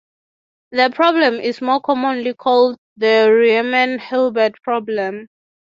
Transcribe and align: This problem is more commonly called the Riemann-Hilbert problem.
This 0.71 0.95
problem 0.95 1.35
is 1.35 1.61
more 1.61 1.79
commonly 1.79 2.33
called 2.33 2.75
the 2.97 3.29
Riemann-Hilbert 3.31 4.55
problem. 4.63 5.27